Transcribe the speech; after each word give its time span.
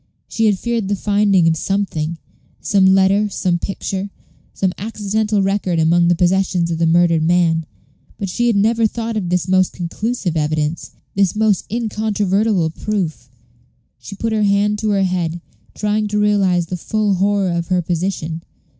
She 0.27 0.47
had 0.47 0.57
feared 0.57 0.87
the 0.87 0.95
finding 0.95 1.47
of 1.47 1.55
something 1.55 2.17
some 2.59 2.87
letter 2.95 3.29
some 3.29 3.59
picture 3.59 4.09
some 4.51 4.73
accidental 4.79 5.43
record 5.43 5.77
among 5.77 6.07
the 6.07 6.15
possessions 6.15 6.71
of 6.71 6.79
the 6.79 6.87
murdered 6.87 7.21
man, 7.21 7.67
but 8.17 8.27
she 8.27 8.47
had 8.47 8.55
never 8.55 8.87
thought 8.87 9.15
of 9.15 9.29
this 9.29 9.47
most 9.47 9.73
conclusive 9.73 10.35
evidence, 10.35 10.89
this 11.13 11.35
most 11.35 11.65
incontrovertible 11.69 12.71
proof. 12.71 13.29
She 13.99 14.15
put 14.15 14.33
her 14.33 14.41
hand 14.41 14.79
to 14.79 14.89
her 14.89 15.03
head, 15.03 15.39
trying 15.75 16.07
to 16.07 16.17
realize 16.19 16.65
the 16.65 16.77
full 16.77 17.13
horror 17.13 17.51
of 17.51 17.67
her 17.67 17.83
position. 17.83 18.41